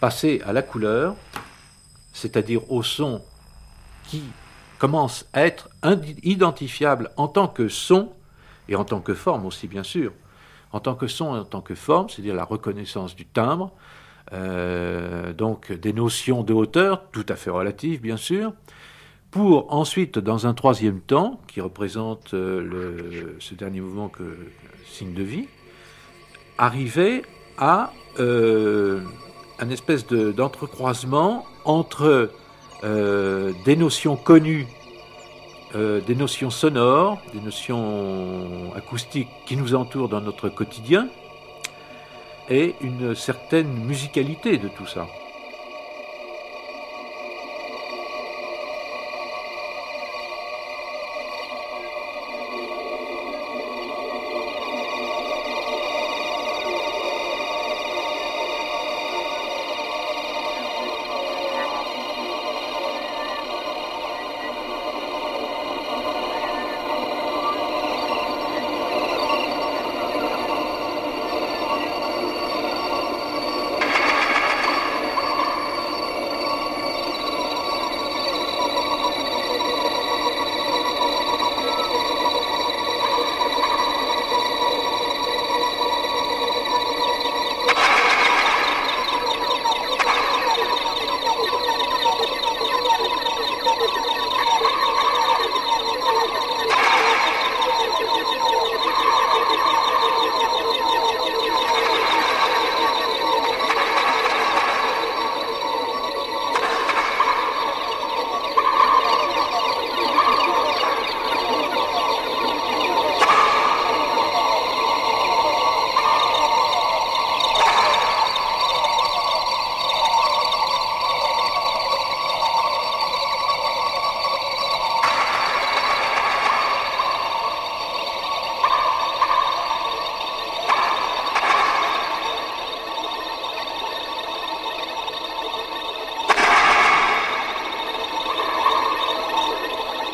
passer 0.00 0.42
à 0.46 0.52
la 0.52 0.62
couleur, 0.62 1.14
c'est-à-dire 2.12 2.70
au 2.72 2.82
son 2.82 3.22
qui 4.04 4.22
commence 4.78 5.26
à 5.32 5.42
être 5.42 5.68
identifiable 6.22 7.10
en 7.16 7.28
tant 7.28 7.48
que 7.48 7.68
son 7.68 8.10
et 8.68 8.76
en 8.76 8.84
tant 8.84 9.00
que 9.00 9.14
forme 9.14 9.46
aussi, 9.46 9.66
bien 9.66 9.82
sûr. 9.82 10.12
En 10.72 10.80
tant 10.80 10.94
que 10.94 11.06
son 11.06 11.34
et 11.36 11.38
en 11.38 11.44
tant 11.44 11.60
que 11.60 11.74
forme, 11.74 12.08
c'est-à-dire 12.08 12.34
la 12.34 12.44
reconnaissance 12.44 13.16
du 13.16 13.26
timbre, 13.26 13.72
euh, 14.32 15.32
donc 15.32 15.72
des 15.72 15.92
notions 15.92 16.42
de 16.42 16.52
hauteur, 16.52 17.04
tout 17.12 17.26
à 17.28 17.36
fait 17.36 17.50
relatives, 17.50 18.00
bien 18.00 18.16
sûr, 18.16 18.52
pour 19.30 19.72
ensuite, 19.74 20.18
dans 20.18 20.46
un 20.46 20.54
troisième 20.54 21.00
temps, 21.00 21.40
qui 21.48 21.60
représente 21.60 22.32
euh, 22.32 23.36
ce 23.40 23.54
dernier 23.54 23.80
mouvement 23.80 24.08
que 24.08 24.36
signe 24.86 25.12
de 25.12 25.22
vie, 25.22 25.48
arriver 26.56 27.22
à 27.58 27.92
euh, 28.20 29.00
un 29.58 29.68
espèce 29.70 30.06
d'entrecroisement 30.06 31.44
entre 31.64 32.30
euh, 32.84 33.52
des 33.64 33.76
notions 33.76 34.16
connues, 34.16 34.66
des 35.74 36.14
notions 36.14 36.48
sonores, 36.48 37.18
des 37.34 37.40
notions 37.42 38.72
acoustiques 38.74 39.28
qui 39.44 39.54
nous 39.54 39.74
entourent 39.74 40.08
dans 40.08 40.22
notre 40.22 40.48
quotidien, 40.48 41.08
et 42.50 42.74
une 42.80 43.14
certaine 43.14 43.72
musicalité 43.86 44.58
de 44.58 44.68
tout 44.68 44.86
ça. 44.86 45.06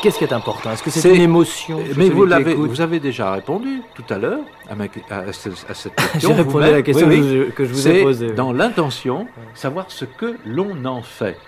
Qu'est-ce 0.05 0.19
qui 0.19 0.23
est 0.23 0.33
important? 0.33 0.71
Est-ce 0.71 0.83
que 0.83 0.91
c'est 0.91 1.15
une 1.15 1.21
émotion 1.23 1.83
Mais 1.97 2.09
vous, 2.09 2.25
l'avez, 2.25 2.53
vous 2.53 2.79
avez 2.79 2.99
déjà 2.99 3.31
répondu 3.31 3.81
tout 3.95 4.03
à 4.11 4.19
l'heure 4.19 4.41
à, 4.69 5.33
cette 5.33 5.95
question. 5.95 6.19
J'ai 6.19 6.33
répondu 6.33 6.63
à 6.63 6.71
la 6.73 6.81
question 6.83 7.09
que 7.09 7.65
je 7.65 7.73
vous 7.73 7.87
ai 7.87 8.03
posée. 8.03 8.31
Dans 8.33 8.53
l'intention, 8.53 9.27
savoir 9.55 9.89
ce 9.89 10.05
que 10.05 10.37
l'on 10.45 10.85
en 10.85 11.01
fait, 11.01 11.39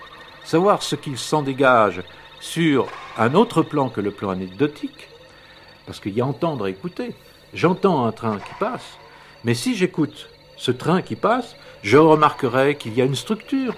savoir 0.44 0.82
ce 0.82 0.96
qu'il 0.96 1.16
s'en 1.18 1.42
dégage 1.42 2.02
sur 2.40 2.88
un 3.16 3.34
autre 3.34 3.62
plan 3.62 3.90
que 3.90 4.00
le 4.00 4.10
plan 4.10 4.30
anecdotique, 4.30 5.08
parce 5.86 6.00
qu'il 6.00 6.14
y 6.14 6.20
a 6.20 6.26
entendre 6.26 6.66
et 6.66 6.70
écouter. 6.70 7.14
J'entends 7.54 8.06
un 8.06 8.12
train 8.12 8.38
qui 8.38 8.54
passe, 8.58 8.98
mais 9.44 9.54
si 9.54 9.76
j'écoute 9.76 10.30
ce 10.56 10.72
train 10.72 11.00
qui 11.00 11.14
passe, 11.14 11.54
je 11.84 11.96
remarquerai 11.96 12.74
qu'il 12.74 12.94
y 12.94 13.02
a 13.02 13.04
une 13.04 13.14
structure. 13.14 13.76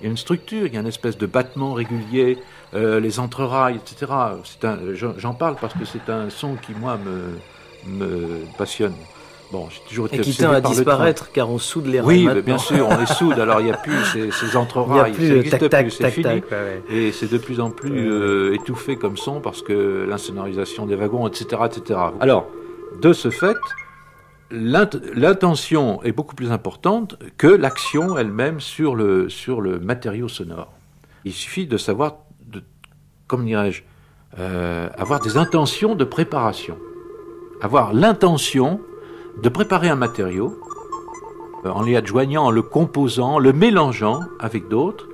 Il 0.00 0.04
y 0.04 0.06
a 0.06 0.10
une 0.10 0.16
structure, 0.16 0.66
il 0.66 0.72
y 0.72 0.76
a 0.76 0.80
une 0.80 0.86
espèce 0.86 1.18
de 1.18 1.26
battement 1.26 1.74
régulier, 1.74 2.38
euh, 2.74 3.00
les 3.00 3.20
entrerailles, 3.20 3.76
etc. 3.76 4.12
J'en 4.94 5.34
parle 5.34 5.56
parce 5.60 5.74
que 5.74 5.84
c'est 5.84 6.10
un 6.10 6.30
son 6.30 6.54
qui, 6.54 6.72
moi, 6.72 6.98
me, 6.98 7.98
me 7.98 8.44
passionne. 8.56 8.94
Bon, 9.52 9.68
j'ai 9.68 9.80
toujours 9.88 10.06
été 10.06 10.18
Et 10.18 10.20
qui 10.20 10.36
tend 10.36 10.52
à 10.52 10.60
disparaître 10.60 11.32
car 11.32 11.50
on 11.50 11.58
soude 11.58 11.86
les 11.86 12.00
rails. 12.00 12.28
Oui, 12.28 12.42
bien 12.42 12.58
sûr, 12.58 12.88
on 12.88 12.96
les 12.96 13.06
soude. 13.14 13.38
Alors 13.38 13.60
il 13.60 13.64
n'y 13.64 13.72
a 13.72 13.76
plus 13.76 14.04
ces, 14.12 14.30
ces 14.30 14.56
entrerailles, 14.56 15.12
ça 15.12 15.20
n'existe 15.20 15.68
plus, 15.68 15.90
c'est 15.90 16.10
fini. 16.10 16.42
Et 16.88 17.10
c'est 17.10 17.30
de 17.30 17.38
plus 17.38 17.58
en 17.60 17.70
plus 17.70 18.10
euh, 18.10 18.54
étouffé 18.54 18.96
comme 18.96 19.16
son 19.16 19.40
parce 19.40 19.62
que 19.62 20.06
l'insonorisation 20.08 20.86
des 20.86 20.94
wagons, 20.94 21.26
etc., 21.26 21.62
etc. 21.66 21.98
Alors, 22.20 22.48
de 23.02 23.12
ce 23.12 23.30
fait, 23.30 23.56
l'intention 24.50 26.02
est 26.02 26.12
beaucoup 26.12 26.34
plus 26.34 26.50
importante 26.50 27.16
que 27.38 27.46
l'action 27.46 28.18
elle-même 28.18 28.60
sur 28.60 28.94
le, 28.94 29.28
sur 29.28 29.60
le 29.60 29.78
matériau 29.78 30.28
sonore. 30.28 30.72
Il 31.24 31.32
suffit 31.32 31.66
de 31.66 31.76
savoir 31.76 32.14
comme 33.30 33.44
dirais-je, 33.44 33.82
euh, 34.40 34.88
avoir 34.98 35.20
des 35.20 35.36
intentions 35.36 35.94
de 35.94 36.02
préparation. 36.02 36.76
Avoir 37.62 37.92
l'intention 37.94 38.80
de 39.40 39.48
préparer 39.48 39.88
un 39.88 39.94
matériau 39.94 40.58
euh, 41.64 41.70
en 41.70 41.82
l'y 41.82 41.94
adjoignant, 41.94 42.46
en 42.46 42.50
le 42.50 42.62
composant, 42.62 43.38
le 43.38 43.52
mélangeant 43.52 44.22
avec 44.40 44.66
d'autres. 44.66 45.06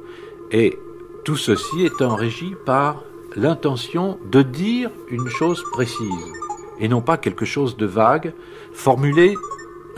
Et 0.50 0.78
tout 1.26 1.36
ceci 1.36 1.84
étant 1.84 2.14
régi 2.14 2.54
par 2.64 3.02
l'intention 3.36 4.18
de 4.30 4.40
dire 4.40 4.88
une 5.10 5.28
chose 5.28 5.62
précise 5.72 6.32
et 6.80 6.88
non 6.88 7.00
pas 7.00 7.16
quelque 7.16 7.44
chose 7.44 7.76
de 7.76 7.86
vague, 7.86 8.32
formulé 8.72 9.34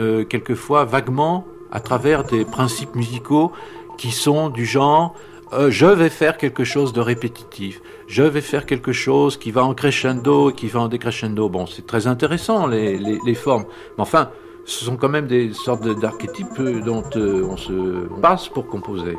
euh, 0.00 0.24
quelquefois 0.24 0.84
vaguement 0.84 1.46
à 1.70 1.80
travers 1.80 2.24
des 2.24 2.44
principes 2.44 2.94
musicaux 2.94 3.52
qui 3.96 4.10
sont 4.10 4.48
du 4.48 4.64
genre 4.64 5.14
euh, 5.52 5.70
je 5.70 5.86
vais 5.86 6.10
faire 6.10 6.36
quelque 6.36 6.62
chose 6.62 6.92
de 6.92 7.00
répétitif, 7.00 7.80
je 8.06 8.22
vais 8.22 8.42
faire 8.42 8.66
quelque 8.66 8.92
chose 8.92 9.38
qui 9.38 9.50
va 9.50 9.64
en 9.64 9.72
crescendo 9.72 10.50
et 10.50 10.52
qui 10.52 10.66
va 10.66 10.80
en 10.80 10.88
décrescendo. 10.88 11.48
Bon, 11.48 11.66
c'est 11.66 11.86
très 11.86 12.06
intéressant 12.06 12.66
les, 12.66 12.98
les, 12.98 13.34
formes, 13.34 13.64
mais 13.96 14.02
enfin, 14.02 14.28
ce 14.66 14.84
sont 14.84 14.96
quand 14.96 15.08
même 15.08 15.26
des 15.26 15.54
sortes 15.54 15.88
d'archétypes 16.00 16.60
dont 16.84 17.02
euh, 17.16 17.46
on 17.48 17.56
se 17.56 18.06
passe 18.20 18.48
pour 18.48 18.66
composer. 18.66 19.16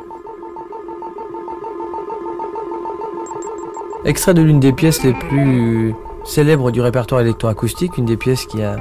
Extrait 4.04 4.32
de 4.32 4.42
l'une 4.42 4.60
des 4.60 4.72
pièces 4.72 5.02
les 5.02 5.12
plus 5.12 5.94
célèbres 6.30 6.70
du 6.70 6.80
répertoire 6.80 7.22
électroacoustique, 7.22 7.98
une 7.98 8.04
des 8.04 8.16
pièces 8.16 8.46
qui 8.46 8.62
a 8.62 8.76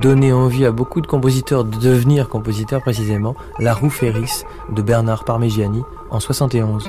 donné 0.00 0.32
envie 0.32 0.64
à 0.64 0.70
beaucoup 0.70 1.00
de 1.00 1.08
compositeurs 1.08 1.64
de 1.64 1.76
devenir 1.76 2.28
compositeurs 2.28 2.82
précisément, 2.82 3.34
La 3.58 3.74
roue 3.74 3.90
Ferris 3.90 4.44
de 4.70 4.80
Bernard 4.80 5.24
Parmigiani 5.24 5.82
en 6.10 6.20
71. 6.20 6.88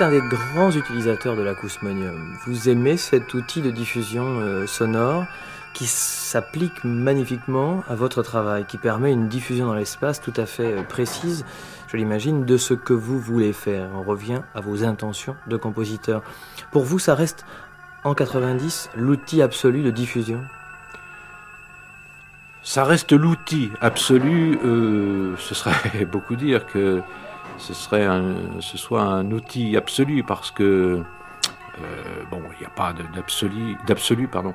Êtes 0.00 0.06
un 0.06 0.10
des 0.10 0.28
grands 0.28 0.70
utilisateurs 0.70 1.36
de 1.36 1.42
l'acousmonium. 1.42 2.34
Vous 2.46 2.70
aimez 2.70 2.96
cet 2.96 3.34
outil 3.34 3.60
de 3.60 3.70
diffusion 3.70 4.40
euh, 4.40 4.66
sonore 4.66 5.26
qui 5.74 5.86
s'applique 5.86 6.84
magnifiquement 6.84 7.82
à 7.88 7.96
votre 7.96 8.22
travail, 8.22 8.64
qui 8.64 8.78
permet 8.78 9.12
une 9.12 9.28
diffusion 9.28 9.66
dans 9.66 9.74
l'espace 9.74 10.20
tout 10.20 10.32
à 10.36 10.46
fait 10.46 10.78
euh, 10.78 10.82
précise, 10.82 11.44
je 11.88 11.96
l'imagine, 11.98 12.46
de 12.46 12.56
ce 12.56 12.72
que 12.72 12.94
vous 12.94 13.18
voulez 13.18 13.52
faire. 13.52 13.90
On 13.94 14.02
revient 14.02 14.40
à 14.54 14.60
vos 14.60 14.84
intentions 14.84 15.36
de 15.46 15.56
compositeur. 15.56 16.22
Pour 16.70 16.84
vous, 16.84 16.98
ça 16.98 17.14
reste 17.14 17.44
en 18.04 18.14
90 18.14 18.90
l'outil 18.96 19.42
absolu 19.42 19.82
de 19.82 19.90
diffusion? 19.90 20.40
Ça 22.62 22.84
reste 22.84 23.12
l'outil 23.12 23.70
absolu. 23.80 24.58
euh, 24.64 25.36
ce 25.36 25.54
serait 25.54 26.04
beaucoup 26.10 26.36
dire 26.36 26.66
que 26.66 27.02
ce 27.60 27.74
serait 27.74 28.04
un, 28.04 28.60
ce 28.60 28.78
soit 28.78 29.02
un 29.02 29.30
outil 29.30 29.76
absolu 29.76 30.24
parce 30.24 30.50
que 30.50 31.02
euh, 31.78 32.22
bon, 32.30 32.42
il 32.56 32.60
n'y 32.60 32.66
a 32.66 32.70
pas 32.70 32.92
d'absolu, 33.14 33.76
d'absolu 33.86 34.26
pardon, 34.26 34.54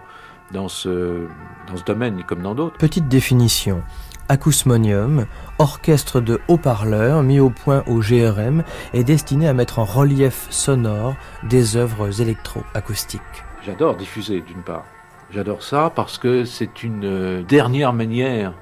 dans 0.51 0.67
ce 0.67 1.27
dans 1.67 1.77
ce 1.77 1.83
domaine 1.83 2.23
comme 2.23 2.41
dans 2.41 2.55
d'autres. 2.55 2.77
Petite 2.77 3.07
définition. 3.07 3.81
Acousmonium, 4.27 5.27
orchestre 5.59 6.19
de 6.19 6.41
haut-parleurs 6.47 7.21
mis 7.21 7.39
au 7.39 7.51
point 7.51 7.83
au 7.85 7.99
GRM, 7.99 8.63
est 8.93 9.03
destiné 9.03 9.47
à 9.47 9.53
mettre 9.53 9.77
en 9.77 9.85
relief 9.85 10.47
sonore 10.49 11.13
des 11.43 11.77
œuvres 11.77 12.21
électroacoustiques. 12.21 13.21
J'adore 13.63 13.95
diffuser 13.95 14.41
d'une 14.41 14.63
part. 14.63 14.85
J'adore 15.31 15.61
ça 15.61 15.91
parce 15.95 16.17
que 16.17 16.43
c'est 16.43 16.83
une 16.83 17.05
euh, 17.05 17.43
dernière 17.43 17.93
manière 17.93 18.53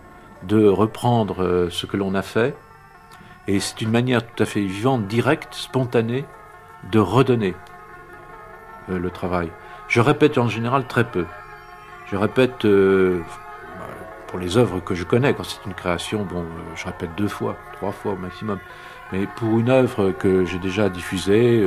de 0.47 0.65
reprendre 0.65 1.43
euh, 1.43 1.69
ce 1.69 1.85
que 1.85 1.95
l'on 1.95 2.13
a 2.13 2.21
fait 2.21 2.55
et 3.47 3.59
c'est 3.59 3.81
une 3.81 3.91
manière 3.91 4.25
tout 4.25 4.41
à 4.41 4.45
fait 4.45 4.61
vivante, 4.61 5.07
directe, 5.07 5.53
spontanée 5.53 6.25
de 6.91 6.99
redonner 6.99 7.55
euh, 8.89 8.99
le 8.99 9.09
travail. 9.09 9.51
Je 9.87 10.01
répète 10.01 10.37
en 10.37 10.47
général 10.47 10.85
très 10.87 11.03
peu. 11.03 11.25
Je 12.11 12.15
répète 12.15 12.65
euh, 12.65 13.21
pour 14.27 14.39
les 14.39 14.57
œuvres 14.57 14.79
que 14.79 14.95
je 14.95 15.03
connais, 15.03 15.33
quand 15.33 15.43
c'est 15.43 15.65
une 15.65 15.73
création, 15.73 16.23
bon, 16.23 16.41
euh, 16.41 16.75
je 16.75 16.85
répète 16.85 17.15
deux 17.15 17.27
fois, 17.27 17.57
trois 17.73 17.91
fois 17.91 18.13
au 18.13 18.17
maximum. 18.17 18.59
Mais 19.11 19.27
pour 19.35 19.59
une 19.59 19.69
œuvre 19.69 20.11
que 20.11 20.45
j'ai 20.45 20.57
déjà 20.57 20.89
diffusée, 20.89 21.63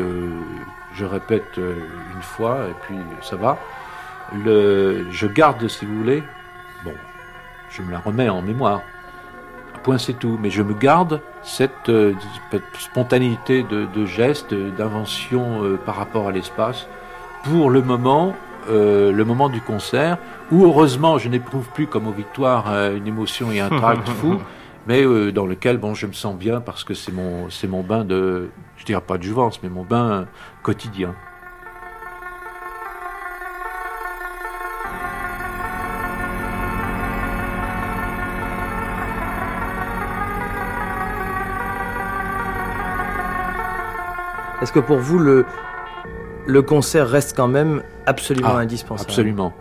je 0.95 1.05
répète 1.05 1.59
une 1.59 2.23
fois 2.23 2.67
et 2.69 2.75
puis 2.83 2.97
ça 3.23 3.37
va. 3.37 3.57
Je 4.33 5.27
garde, 5.27 5.69
si 5.69 5.87
vous 5.87 5.97
voulez, 5.97 6.25
bon, 6.83 6.95
je 7.71 7.83
me 7.83 7.93
la 7.93 8.01
remets 8.01 8.29
en 8.29 8.43
mémoire. 8.43 8.81
Point, 9.87 9.99
c'est 9.99 10.19
tout. 10.19 10.37
Mais 10.43 10.51
je 10.51 10.63
me 10.63 10.75
garde 10.75 11.21
cette 11.45 11.91
euh, 11.91 12.13
spontanéité 12.77 13.63
de, 13.63 13.87
de 13.87 14.05
geste, 14.05 14.53
d'invention 14.53 15.63
euh, 15.63 15.77
par 15.77 15.95
rapport 15.95 16.27
à 16.27 16.33
l'espace 16.33 16.89
pour 17.45 17.71
le 17.71 17.83
moment, 17.83 18.35
euh, 18.69 19.13
le 19.13 19.25
moment 19.25 19.49
du 19.49 19.61
concert, 19.61 20.19
où 20.51 20.65
heureusement 20.65 21.19
je 21.19 21.29
n'éprouve 21.29 21.69
plus 21.69 21.87
comme 21.87 22.09
aux 22.09 22.13
victoires 22.13 22.67
une 22.97 23.07
émotion 23.07 23.53
et 23.53 23.61
un 23.61 23.69
tract 23.69 24.09
fou, 24.21 24.41
mais 24.89 25.05
dans 25.31 25.47
lequel 25.47 25.79
bon, 25.79 25.95
je 25.95 26.09
me 26.09 26.13
sens 26.13 26.35
bien 26.35 26.61
parce 26.61 26.83
que 26.83 26.93
c'est 26.93 27.13
mon, 27.13 27.49
c'est 27.49 27.69
mon 27.69 27.85
bain 27.85 28.05
de, 28.05 28.49
je 28.79 28.85
dirais 28.85 29.01
pas 29.01 29.19
de 29.19 29.23
jouvence, 29.23 29.63
mais 29.63 29.69
mon 29.69 29.85
bain 29.85 30.27
quotidien. 30.65 31.15
Est-ce 44.67 44.73
que 44.73 44.81
pour 44.81 44.99
vous, 44.99 45.21
le, 45.21 45.47
le 46.45 46.61
concert 46.61 47.09
reste 47.09 47.37
quand 47.37 47.47
même 47.47 47.85
absolument 48.05 48.49
Ah, 48.51 48.59
indispensable? 48.59 49.09
Absolument, 49.09 49.53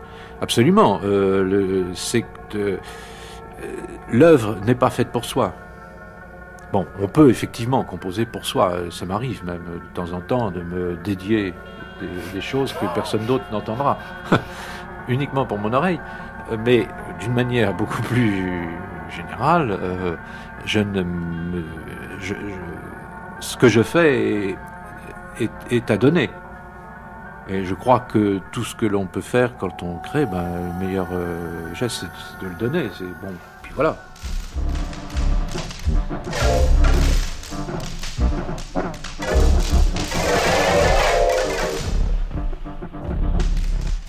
absolument. 0.42 1.00
Euh, 1.04 1.86
euh, 2.56 2.78
l'œuvre 4.12 4.58
n'est 4.66 4.74
pas 4.74 4.90
faite 4.90 5.10
pour 5.10 5.24
soi. 5.24 5.54
Bon, 6.74 6.88
on 7.00 7.08
peut 7.08 7.30
effectivement 7.30 7.84
composer 7.84 8.26
pour 8.26 8.48
soi, 8.48 8.78
ça 8.90 9.06
m'arrive 9.06 9.46
même 9.46 9.62
de 9.76 9.94
temps 9.94 10.12
en 10.12 10.22
temps 10.22 10.50
de 10.50 10.64
me 10.64 10.96
dédier 10.96 11.54
des, 12.34 12.42
choses 12.42 12.74
que 12.74 12.88
personne 12.96 13.28
d'autre 13.28 13.46
n'entendra, 13.52 14.00
uniquement 15.08 15.46
pour 15.46 15.60
mon 15.60 15.72
oreille, 15.72 16.02
mais 16.66 16.88
d'une 17.20 17.34
manière 17.34 17.76
beaucoup 17.76 18.02
plus 18.02 18.68
générale, 19.16 19.70
euh, 19.70 20.16
je 20.66 20.80
ne 20.80 21.04
ce 23.40 23.56
que 23.56 23.68
je 23.68 23.84
fais 23.84 24.58
est, 25.40 25.92
à 25.92 25.98
donner. 25.98 26.30
Et 27.48 27.64
je 27.64 27.76
crois 27.76 28.00
que 28.00 28.40
tout 28.52 28.64
ce 28.64 28.76
que 28.76 28.86
l'on 28.86 29.06
peut 29.06 29.22
faire 29.22 29.58
quand 29.58 29.84
on 29.84 29.98
crée, 29.98 30.26
ben, 30.26 30.46
le 30.80 30.86
meilleur 30.86 31.08
euh, 31.12 31.74
geste, 31.76 32.06
c'est 32.08 32.44
de 32.44 32.50
le 32.50 32.56
donner. 32.56 32.90
C'est 32.98 33.04
bon, 33.04 33.34
voilà. 33.76 33.98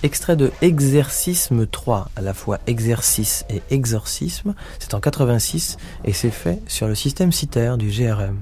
Extrait 0.03 0.37
de 0.37 0.51
Exercisme 0.61 1.67
3, 1.67 2.09
à 2.15 2.21
la 2.21 2.33
fois 2.33 2.59
exercice 2.65 3.45
et 3.49 3.61
exorcisme, 3.71 4.55
c'est 4.79 4.93
en 4.93 5.01
86 5.01 5.77
et 6.05 6.13
c'est 6.13 6.31
fait 6.31 6.61
sur 6.67 6.87
le 6.87 6.95
système 6.95 7.31
CITER 7.31 7.75
du 7.77 7.89
GRM. 7.89 8.37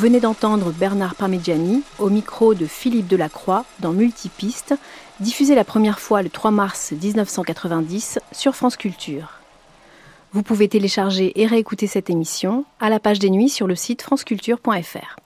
Venez 0.00 0.20
d'entendre 0.20 0.72
Bernard 0.72 1.14
Parmigiani 1.14 1.82
au 1.98 2.08
micro 2.08 2.54
de 2.54 2.64
Philippe 2.64 3.06
Delacroix 3.06 3.66
dans 3.80 3.92
Multipiste, 3.92 4.74
diffusé 5.20 5.54
la 5.54 5.62
première 5.62 6.00
fois 6.00 6.22
le 6.22 6.30
3 6.30 6.50
mars 6.50 6.92
1990 6.92 8.18
sur 8.32 8.56
France 8.56 8.78
Culture. 8.78 9.40
Vous 10.32 10.42
pouvez 10.42 10.68
télécharger 10.68 11.38
et 11.38 11.46
réécouter 11.46 11.86
cette 11.86 12.08
émission 12.08 12.64
à 12.80 12.88
la 12.88 12.98
page 12.98 13.18
des 13.18 13.28
nuits 13.28 13.50
sur 13.50 13.66
le 13.66 13.74
site 13.74 14.00
franceculture.fr. 14.00 15.16